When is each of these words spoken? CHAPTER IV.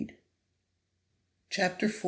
CHAPTER 1.51 1.85
IV. 1.85 1.99